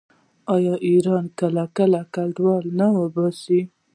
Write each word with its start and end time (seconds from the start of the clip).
آیا 0.55 0.73
ایران 0.87 1.25
کله 1.39 1.63
کله 1.77 2.01
کډوال 2.13 2.65
نه 2.79 2.87
وباسي؟ 2.99 3.61